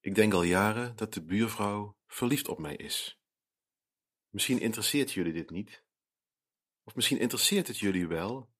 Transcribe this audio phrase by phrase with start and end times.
[0.00, 3.20] Ik denk al jaren dat de buurvrouw verliefd op mij is.
[4.28, 5.84] Misschien interesseert jullie dit niet.
[6.84, 8.50] Of misschien interesseert het jullie wel,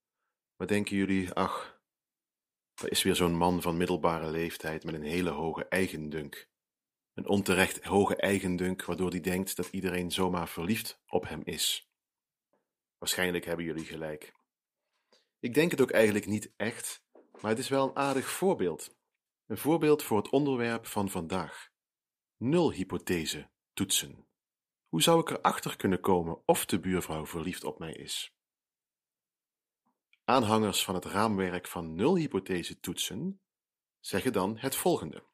[0.57, 1.81] maar denken jullie, ach,
[2.75, 6.49] er is weer zo'n man van middelbare leeftijd met een hele hoge eigendunk.
[7.15, 11.91] Een onterecht hoge eigendunk, waardoor hij denkt dat iedereen zomaar verliefd op hem is.
[12.99, 14.33] Waarschijnlijk hebben jullie gelijk.
[15.39, 17.05] Ik denk het ook eigenlijk niet echt,
[17.41, 18.99] maar het is wel een aardig voorbeeld.
[19.51, 21.69] Een voorbeeld voor het onderwerp van vandaag.
[22.37, 24.27] Nulhypothese toetsen.
[24.89, 28.35] Hoe zou ik erachter kunnen komen of de buurvrouw verliefd op mij is?
[30.25, 33.41] Aanhangers van het raamwerk van nulhypothese toetsen
[34.01, 35.27] zeggen dan het volgende.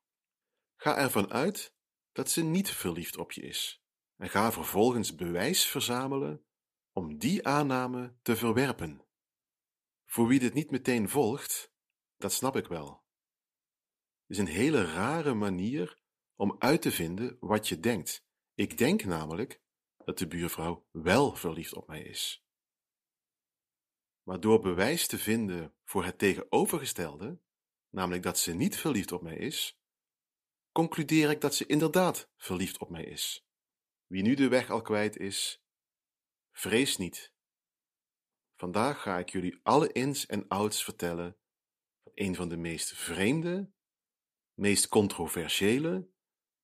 [0.76, 1.74] Ga ervan uit
[2.12, 3.82] dat ze niet verliefd op je is
[4.16, 6.44] en ga vervolgens bewijs verzamelen
[6.92, 9.06] om die aanname te verwerpen.
[10.04, 11.72] Voor wie dit niet meteen volgt,
[12.16, 13.05] dat snap ik wel.
[14.26, 15.98] Is een hele rare manier
[16.34, 18.24] om uit te vinden wat je denkt.
[18.54, 19.60] Ik denk namelijk
[20.04, 22.44] dat de buurvrouw wel verliefd op mij is.
[24.22, 27.40] Maar door bewijs te vinden voor het tegenovergestelde,
[27.90, 29.80] namelijk dat ze niet verliefd op mij is,
[30.72, 33.46] concludeer ik dat ze inderdaad verliefd op mij is.
[34.06, 35.64] Wie nu de weg al kwijt is,
[36.52, 37.32] vrees niet.
[38.56, 41.36] Vandaag ga ik jullie alle ins en outs vertellen
[42.02, 43.70] van een van de meest vreemde,
[44.56, 46.08] meest controversiële,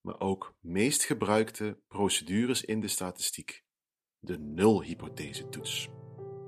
[0.01, 3.65] maar ook meest gebruikte procedures in de statistiek,
[4.19, 5.89] de nulhypothese-toets.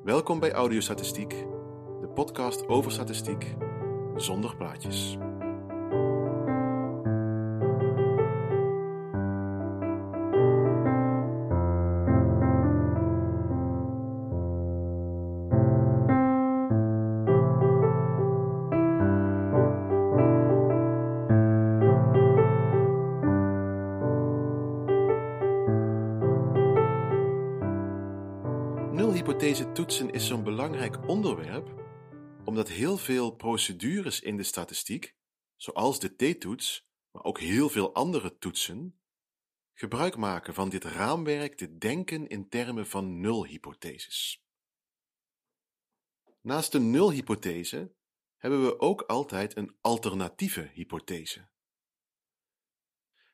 [0.04, 1.30] Welkom bij Audiostatistiek,
[2.00, 3.54] de podcast over statistiek
[4.16, 5.16] zonder plaatjes.
[29.24, 31.82] Nulhypothese toetsen is zo'n belangrijk onderwerp
[32.44, 35.16] omdat heel veel procedures in de statistiek,
[35.56, 39.00] zoals de t-toets, maar ook heel veel andere toetsen,
[39.72, 44.44] gebruik maken van dit raamwerk te denken in termen van nulhypotheses.
[46.40, 47.94] Naast de nulhypothese
[48.36, 51.48] hebben we ook altijd een alternatieve hypothese.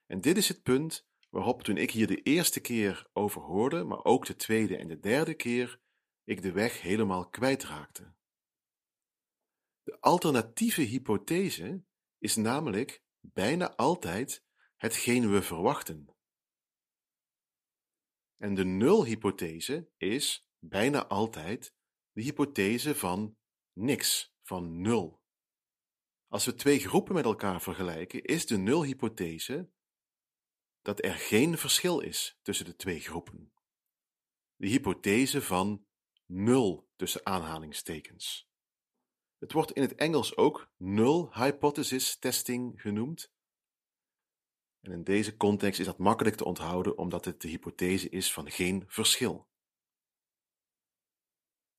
[0.06, 4.04] En dit is het punt waarop toen ik hier de eerste keer over hoorde, maar
[4.04, 5.80] ook de tweede en de derde keer,
[6.24, 8.14] ik de weg helemaal kwijtraakte.
[9.82, 11.84] De alternatieve hypothese
[12.18, 14.44] is namelijk bijna altijd
[14.76, 16.14] hetgeen we verwachten.
[18.36, 21.74] En de nulhypothese is bijna altijd
[22.12, 23.36] de hypothese van
[23.72, 25.22] niks, van nul.
[26.26, 29.70] Als we twee groepen met elkaar vergelijken, is de nulhypothese
[30.82, 33.52] dat er geen verschil is tussen de twee groepen.
[34.56, 35.86] De hypothese van
[36.26, 38.48] nul tussen aanhalingstekens.
[39.38, 43.32] Het wordt in het Engels ook null hypothesis testing genoemd.
[44.80, 48.50] En in deze context is dat makkelijk te onthouden omdat het de hypothese is van
[48.50, 49.48] geen verschil.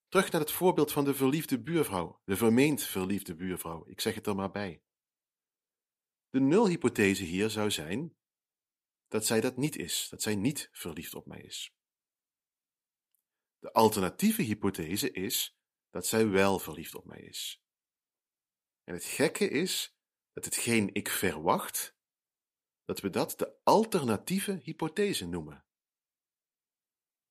[0.08, 4.28] Terug naar het voorbeeld van de verliefde buurvrouw, de vermeend verliefde buurvrouw, ik zeg het
[4.28, 4.84] er maar bij.
[6.30, 8.16] De nulhypothese hier zou zijn
[9.12, 11.74] dat zij dat niet is, dat zij niet verliefd op mij is.
[13.60, 15.58] De alternatieve hypothese is
[15.90, 17.64] dat zij wel verliefd op mij is.
[18.84, 19.96] En het gekke is
[20.34, 21.96] dat hetgeen ik verwacht,
[22.86, 25.66] dat we dat de alternatieve hypothese noemen.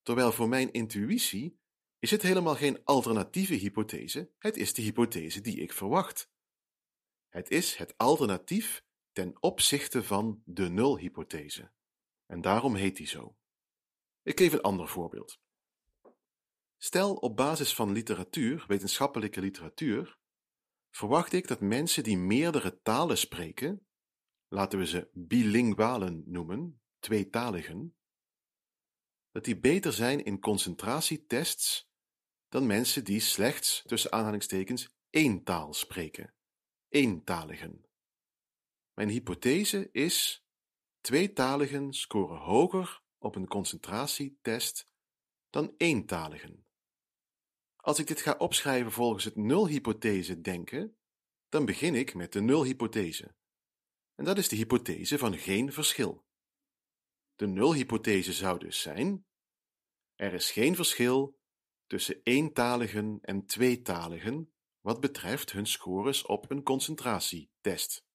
[0.02, 1.60] Terwijl voor mijn intuïtie
[1.98, 6.30] is het helemaal geen alternatieve hypothese, het is de hypothese die ik verwacht.
[7.28, 11.72] Het is het alternatief ten opzichte van de nulhypothese.
[12.26, 13.36] En daarom heet die zo.
[14.22, 15.40] Ik geef een ander voorbeeld.
[16.76, 20.18] Stel op basis van literatuur, wetenschappelijke literatuur,
[20.90, 23.86] verwacht ik dat mensen die meerdere talen spreken,
[24.48, 27.96] laten we ze bilingualen noemen, tweetaligen,
[29.30, 31.88] dat die beter zijn in concentratietests
[32.48, 36.34] dan mensen die slechts, tussen aanhalingstekens, één taal spreken,
[36.88, 37.89] eentaligen.
[39.00, 40.44] Mijn hypothese is:
[41.00, 44.88] tweetaligen scoren hoger op een concentratietest
[45.50, 46.66] dan eentaligen.
[47.76, 50.96] Als ik dit ga opschrijven volgens het nulhypothese denken,
[51.48, 53.34] dan begin ik met de nulhypothese.
[54.14, 56.26] En dat is de hypothese van geen verschil.
[57.34, 59.26] De nulhypothese zou dus zijn:
[60.14, 61.38] er is geen verschil
[61.86, 68.08] tussen eentaligen en tweetaligen wat betreft hun scores op een concentratietest.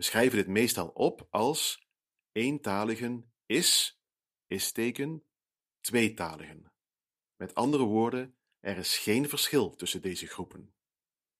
[0.00, 1.88] We schrijven dit meestal op als
[2.32, 4.00] eentaligen is,
[4.46, 5.24] is-teken,
[5.80, 6.72] tweetaligen.
[7.36, 10.74] Met andere woorden, er is geen verschil tussen deze groepen.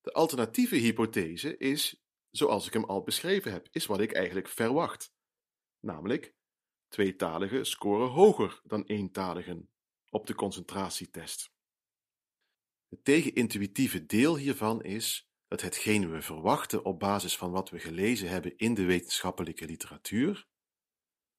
[0.00, 5.14] De alternatieve hypothese is, zoals ik hem al beschreven heb, is wat ik eigenlijk verwacht.
[5.78, 6.34] Namelijk,
[6.88, 9.70] tweetaligen scoren hoger dan eentaligen
[10.10, 11.52] op de concentratietest.
[12.88, 18.28] Het tegenintuïtieve deel hiervan is dat hetgeen we verwachten op basis van wat we gelezen
[18.28, 20.48] hebben in de wetenschappelijke literatuur,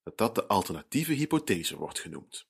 [0.04, 2.50] dat dat de alternatieve hypothese wordt genoemd.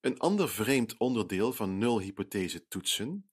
[0.00, 3.30] Een ander vreemd onderdeel van nulhypothese toetsen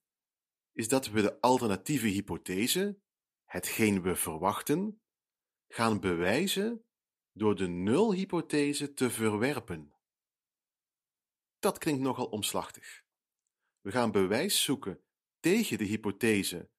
[0.72, 3.00] is dat we de alternatieve hypothese,
[3.44, 5.02] hetgeen we verwachten,
[5.68, 6.84] gaan bewijzen
[7.32, 9.94] door de nulhypothese te verwerpen.
[11.58, 13.02] Dat klinkt nogal omslachtig.
[13.80, 15.04] We gaan bewijs zoeken
[15.40, 16.72] tegen de hypothese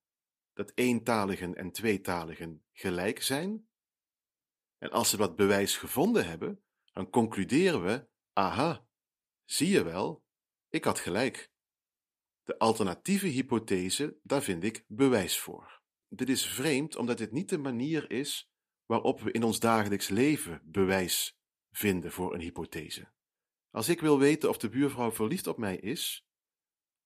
[0.55, 3.67] dat eentaligen en tweetaligen gelijk zijn.
[4.77, 6.63] En als we dat bewijs gevonden hebben,
[6.93, 8.87] dan concluderen we: aha,
[9.43, 10.23] zie je wel,
[10.69, 11.51] ik had gelijk.
[12.43, 15.81] De alternatieve hypothese, daar vind ik bewijs voor.
[16.07, 18.51] Dit is vreemd omdat dit niet de manier is
[18.85, 21.37] waarop we in ons dagelijks leven bewijs
[21.71, 23.11] vinden voor een hypothese.
[23.71, 26.27] Als ik wil weten of de buurvrouw verliefd op mij is,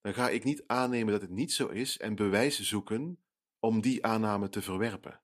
[0.01, 3.23] dan ga ik niet aannemen dat het niet zo is en bewijs zoeken
[3.59, 5.21] om die aanname te verwerpen.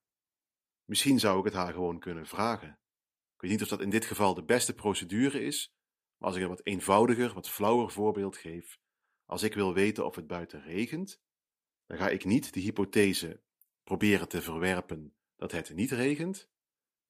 [0.86, 2.80] Misschien zou ik het haar gewoon kunnen vragen.
[3.36, 5.74] Ik weet niet of dat in dit geval de beste procedure is,
[6.18, 8.80] maar als ik een wat eenvoudiger, wat flauwer voorbeeld geef,
[9.26, 11.22] als ik wil weten of het buiten regent,
[11.86, 13.42] dan ga ik niet de hypothese
[13.84, 16.50] proberen te verwerpen dat het niet regent,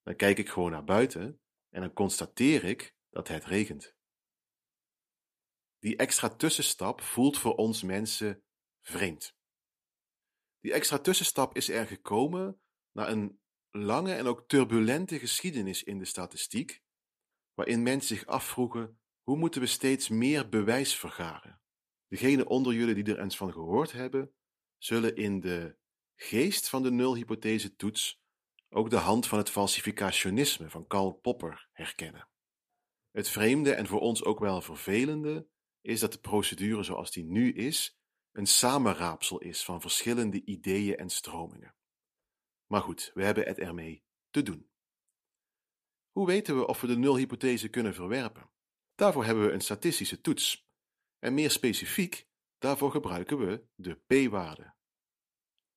[0.04, 1.39] dan kijk ik gewoon naar buiten
[1.69, 3.95] en dan constateer ik dat het regent.
[5.80, 8.44] Die extra tussenstap voelt voor ons mensen
[8.81, 9.36] vreemd.
[10.65, 13.39] Die extra tussenstap is er gekomen na een
[13.71, 16.83] lange en ook turbulente geschiedenis in de statistiek,
[17.53, 21.62] waarin mensen zich afvroegen hoe moeten we steeds meer bewijs vergaren.
[22.07, 24.33] Degenen onder jullie die er eens van gehoord hebben,
[24.77, 25.75] zullen in de
[26.15, 28.21] geest van de nulhypothese toets
[28.69, 32.27] ook de hand van het falsificationisme van Karl Popper herkennen.
[33.12, 35.47] Het vreemde en voor ons ook wel vervelende
[35.81, 38.00] is dat de procedure zoals die nu is,
[38.36, 41.76] een samenraapsel is van verschillende ideeën en stromingen.
[42.66, 44.70] Maar goed, we hebben het ermee te doen.
[46.12, 48.50] Hoe weten we of we de nulhypothese kunnen verwerpen?
[48.96, 50.70] Daarvoor hebben we een statistische toets.
[51.20, 52.28] En meer specifiek,
[52.58, 54.74] daarvoor gebruiken we de p-waarde.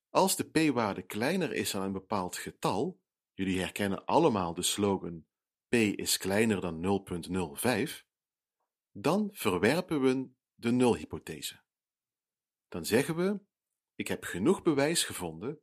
[0.09, 3.01] Als de p-waarde kleiner is dan een bepaald getal,
[3.35, 5.27] jullie herkennen allemaal de slogan
[5.69, 7.05] p is kleiner dan
[7.89, 8.05] 0.05,
[8.93, 11.67] dan verwerpen we de nulhypothese.
[12.69, 13.41] Dan zeggen we,
[13.95, 15.61] ik heb genoeg bewijs gevonden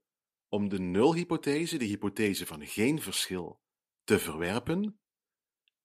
[0.47, 3.61] om de nulhypothese, de hypothese van geen verschil,
[4.03, 4.99] te verwerpen,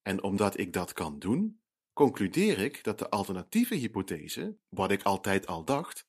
[0.03, 1.63] en omdat ik dat kan doen,
[1.93, 6.09] concludeer ik dat de alternatieve hypothese, wat ik altijd al dacht,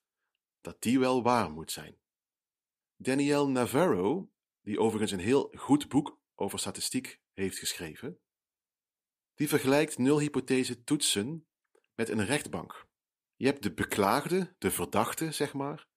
[0.62, 2.00] dat die wel waar moet zijn.
[2.96, 4.32] Danielle Navarro,
[4.62, 8.20] die overigens een heel goed boek over statistiek heeft geschreven,
[9.34, 11.48] die vergelijkt nulhypothese toetsen
[11.96, 12.90] met een rechtbank.
[13.42, 15.88] Je hebt de beklaagde, de verdachte, zeg maar.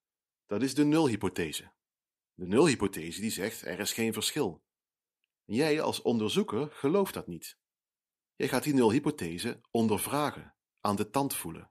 [0.47, 1.73] Dat is de nulhypothese.
[2.35, 4.65] De nulhypothese die zegt er is geen verschil.
[5.45, 7.59] jij als onderzoeker gelooft dat niet.
[8.35, 11.71] Jij gaat die nulhypothese ondervragen, aan de tand voelen.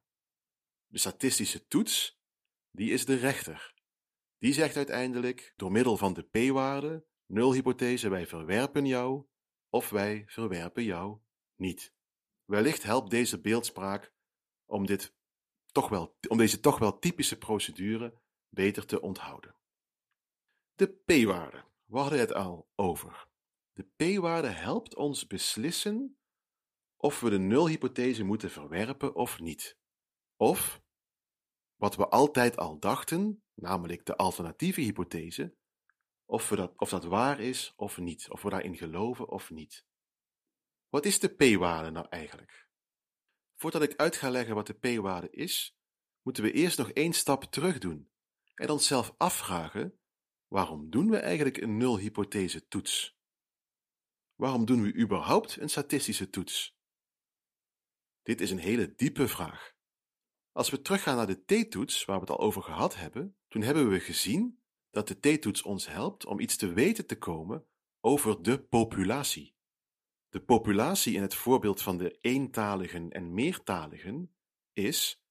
[0.88, 2.20] De statistische toets,
[2.72, 3.74] die is de rechter.
[4.38, 9.26] Die zegt uiteindelijk, door middel van de p-waarde, nulhypothese, wij verwerpen jou,
[9.70, 11.20] of wij verwerpen jou
[11.56, 11.94] niet.
[12.46, 14.14] Wellicht helpt deze beeldspraak
[14.66, 15.14] om, dit
[15.74, 19.56] toch wel, om deze toch wel typische procedure beter te onthouden.
[20.76, 21.64] De p-waarde.
[21.86, 23.28] We hadden het al over.
[23.74, 26.18] De p-waarde helpt ons beslissen
[26.98, 29.78] of we de nulhypothese moeten verwerpen of niet.
[30.36, 30.82] Of,
[31.76, 35.56] wat we altijd al dachten, namelijk de alternatieve hypothese,
[36.26, 39.86] of, we dat, of dat waar is of niet, of we daarin geloven of niet.
[40.90, 42.70] Wat is de p-waarde nou eigenlijk?
[43.56, 45.78] Voordat ik uit ga leggen wat de p-waarde is,
[46.22, 48.12] moeten we eerst nog één stap terug doen
[48.56, 50.00] en onszelf afvragen:
[50.48, 53.18] waarom doen we eigenlijk een nulhypothese toets?
[54.36, 56.78] Waarom doen we überhaupt een statistische toets?
[58.22, 59.74] Dit is een hele diepe vraag.
[60.52, 63.90] Als we teruggaan naar de t-toets, waar we het al over gehad hebben, toen hebben
[63.90, 67.68] we gezien dat de t-toets ons helpt om iets te weten te komen
[68.00, 69.56] over de populatie.
[70.34, 74.36] De populatie in het voorbeeld van de eentaligen en meertaligen
[74.72, 75.24] is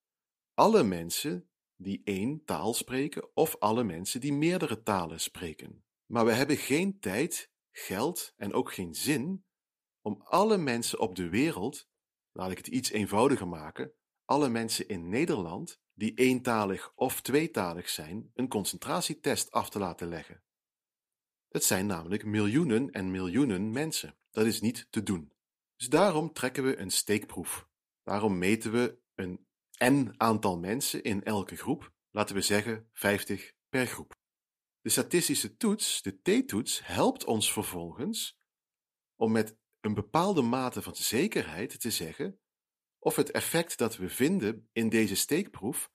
[0.55, 5.85] alle mensen die één taal spreken of alle mensen die meerdere talen spreken.
[6.07, 9.45] Maar we hebben geen tijd geld en ook geen zin
[10.01, 11.89] om alle mensen op de wereld,
[12.33, 13.93] laat ik het iets eenvoudiger maken,
[14.25, 20.43] alle mensen in Nederland die eentalig of tweetalig zijn, een concentratietest af te laten leggen.
[21.49, 24.17] Het zijn namelijk miljoenen en miljoenen mensen.
[24.33, 25.33] Dat is niet te doen.
[25.77, 27.69] Dus daarom trekken we een steekproef.
[28.03, 29.47] Daarom meten we een
[29.85, 34.15] n aantal mensen in elke groep, laten we zeggen 50 per groep.
[34.81, 38.39] De statistische toets, de t-toets, helpt ons vervolgens
[39.17, 42.41] om met een bepaalde mate van zekerheid te zeggen
[42.99, 45.91] of het effect dat we vinden in deze steekproef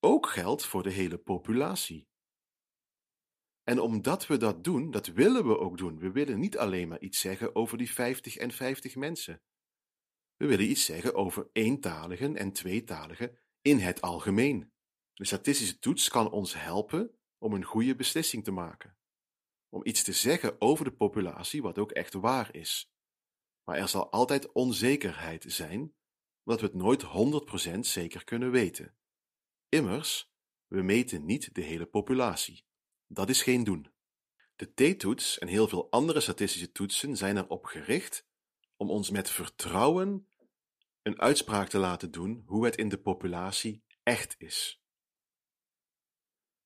[0.00, 2.08] ook geldt voor de hele populatie.
[3.68, 5.98] En omdat we dat doen, dat willen we ook doen.
[5.98, 9.42] We willen niet alleen maar iets zeggen over die 50 en 50 mensen.
[10.36, 14.72] We willen iets zeggen over eentaligen en tweetaligen in het algemeen.
[15.14, 18.96] De statistische toets kan ons helpen om een goede beslissing te maken.
[19.68, 22.90] Om iets te zeggen over de populatie wat ook echt waar is.
[23.64, 25.94] Maar er zal altijd onzekerheid zijn,
[26.44, 27.04] omdat we het nooit
[27.76, 28.96] 100% zeker kunnen weten.
[29.68, 30.30] Immers,
[30.66, 32.64] we meten niet de hele populatie.
[33.06, 33.92] Dat is geen doen.
[34.56, 38.26] De t-toets en heel veel andere statistische toetsen zijn erop gericht
[38.76, 40.28] om ons met vertrouwen
[41.02, 44.80] een uitspraak te laten doen hoe het in de populatie echt is.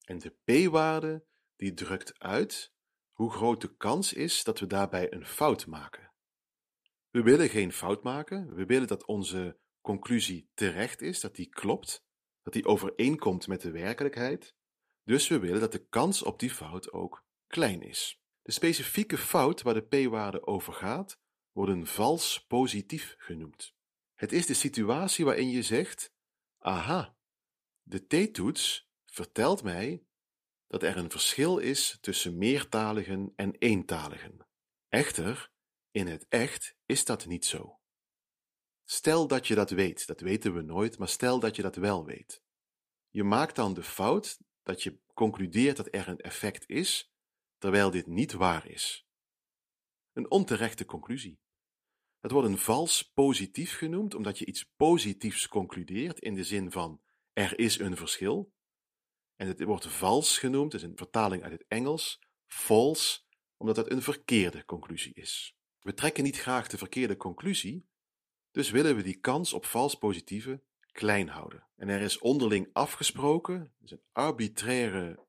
[0.05, 2.73] En de p-waarde die drukt uit
[3.13, 6.13] hoe groot de kans is dat we daarbij een fout maken.
[7.11, 12.05] We willen geen fout maken, we willen dat onze conclusie terecht is, dat die klopt,
[12.43, 14.55] dat die overeenkomt met de werkelijkheid,
[15.05, 18.21] dus we willen dat de kans op die fout ook klein is.
[18.43, 21.19] De specifieke fout waar de p-waarde over gaat,
[21.53, 23.75] wordt een vals positief genoemd.
[24.15, 26.13] Het is de situatie waarin je zegt:
[26.59, 27.17] aha,
[27.83, 30.05] de t-toets vertelt mij
[30.67, 34.47] dat er een verschil is tussen meertaligen en eentaligen.
[34.89, 35.51] Echter,
[35.91, 37.81] in het echt is dat niet zo.
[38.85, 42.05] Stel dat je dat weet, dat weten we nooit, maar stel dat je dat wel
[42.05, 42.43] weet.
[43.09, 44.39] Je maakt dan de fout
[44.71, 47.13] dat je concludeert dat er een effect is,
[47.59, 49.07] terwijl dit niet waar is.
[50.13, 51.41] Een onterechte conclusie.
[52.21, 57.01] Het wordt een vals positief genoemd, omdat je iets positiefs concludeert in de zin van
[57.33, 58.53] er is een verschil.
[59.37, 63.21] En het wordt vals genoemd, is een vertaling uit het Engels, false,
[63.57, 65.57] omdat het een verkeerde conclusie is.
[65.81, 67.89] We trekken niet graag de verkeerde conclusie,
[68.51, 70.63] dus willen we die kans op vals positieve
[71.01, 71.67] klein houden.
[71.77, 75.27] En er is onderling afgesproken, is een arbitraire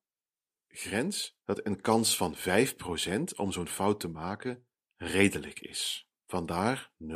[0.68, 2.40] grens, dat een kans van 5%
[3.36, 6.10] om zo'n fout te maken redelijk is.
[6.26, 7.08] Vandaar 0,05.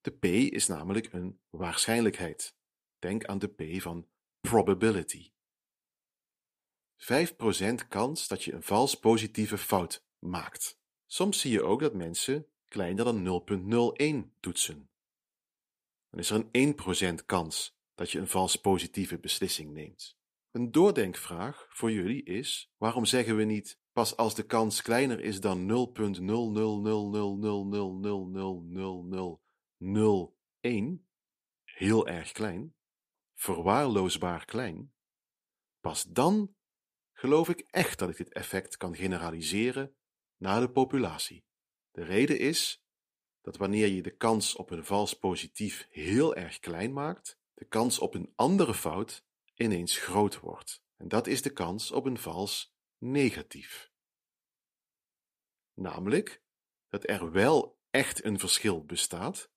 [0.00, 2.56] De p is namelijk een waarschijnlijkheid.
[2.98, 4.08] Denk aan de p van
[4.40, 5.32] probability.
[6.96, 10.78] 5% kans dat je een vals positieve fout maakt.
[11.06, 13.44] Soms zie je ook dat mensen kleiner dan
[14.26, 14.88] 0,01 toetsen
[16.14, 20.16] dan is er een 1% kans dat je een vals positieve beslissing neemt.
[20.50, 25.40] Een doordenkvraag voor jullie is: waarom zeggen we niet pas als de kans kleiner is
[25.40, 25.68] dan
[30.60, 31.04] 0.00000000001,
[31.64, 32.74] heel erg klein,
[33.34, 34.92] verwaarloosbaar klein,
[35.80, 36.54] pas dan
[37.12, 39.94] geloof ik echt dat ik dit effect kan generaliseren
[40.36, 41.44] naar de populatie.
[41.90, 42.83] De reden is
[43.44, 47.98] dat wanneer je de kans op een vals positief heel erg klein maakt, de kans
[47.98, 49.24] op een andere fout
[49.54, 50.82] ineens groot wordt.
[50.96, 53.90] En dat is de kans op een vals negatief.
[55.74, 56.42] Namelijk
[56.88, 59.50] dat er wel echt een verschil bestaat,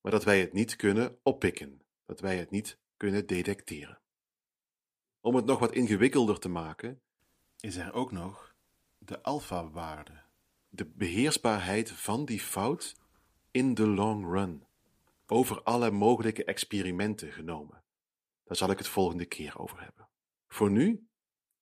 [0.00, 4.00] maar dat wij het niet kunnen oppikken, dat wij het niet kunnen detecteren.
[5.20, 7.02] Om het nog wat ingewikkelder te maken,
[7.60, 8.54] is er ook nog
[8.98, 10.28] de alfa-waarde
[10.70, 12.96] de beheersbaarheid van die fout
[13.50, 14.66] in de long run,
[15.26, 17.82] over alle mogelijke experimenten genomen.
[18.44, 20.08] Daar zal ik het volgende keer over hebben.
[20.48, 21.08] Voor nu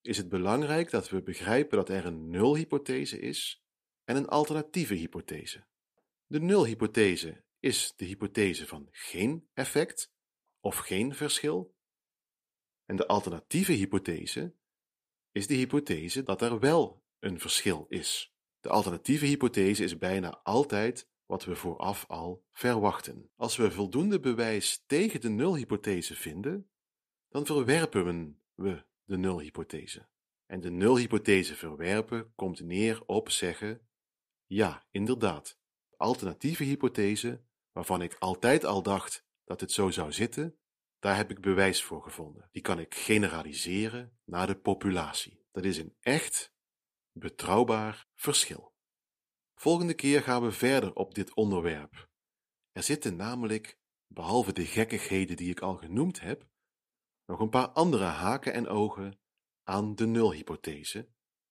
[0.02, 3.64] is het belangrijk dat we begrijpen dat er een nulhypothese is
[4.04, 5.66] en een alternatieve hypothese.
[6.26, 10.12] De nulhypothese is de hypothese van geen effect
[10.60, 11.76] of geen verschil,
[12.88, 14.54] en de alternatieve hypothese
[15.32, 18.34] is de hypothese dat er wel een verschil is.
[18.60, 23.30] De alternatieve hypothese is bijna altijd wat we vooraf al verwachten.
[23.36, 26.70] Als we voldoende bewijs tegen de nulhypothese vinden,
[27.28, 30.08] dan verwerpen we de nulhypothese.
[30.46, 33.88] En de nulhypothese verwerpen komt neer op zeggen:
[34.46, 40.58] ja, inderdaad, de alternatieve hypothese, waarvan ik altijd al dacht dat het zo zou zitten,
[40.98, 42.48] daar heb ik bewijs voor gevonden.
[42.52, 45.46] Die kan ik generaliseren naar de populatie.
[45.52, 46.56] Dat is een echt
[47.18, 48.74] betrouwbaar verschil.
[49.54, 52.08] Volgende keer gaan we verder op dit onderwerp.
[52.72, 56.48] Er zitten namelijk, behalve de gekkigheden die ik al genoemd heb,
[57.26, 59.20] nog een paar andere haken en ogen
[59.62, 61.08] aan de nulhypothese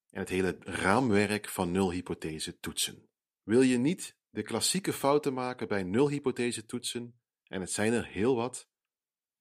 [0.09, 3.09] en het hele raamwerk van nulhypothese toetsen.
[3.43, 8.35] Wil je niet de klassieke fouten maken bij nulhypothese toetsen, en het zijn er heel
[8.35, 8.67] wat,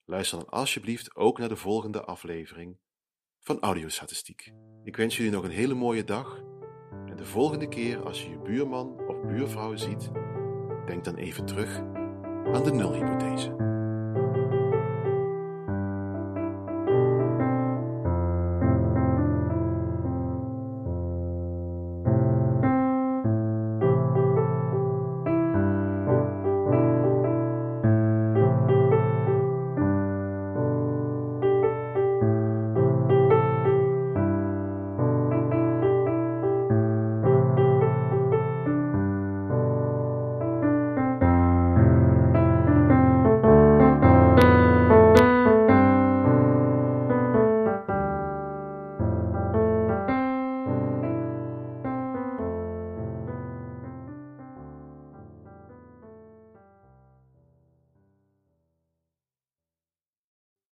[0.05, 2.79] luister dan alsjeblieft ook naar de volgende aflevering
[3.47, 4.53] van Audiostatistiek.
[4.85, 6.43] Ik wens jullie nog een hele mooie dag
[7.07, 10.11] en de volgende keer als je je buurman of buurvrouw ziet,
[10.87, 11.79] denk dan even terug
[12.53, 13.76] aan de nulhypothese.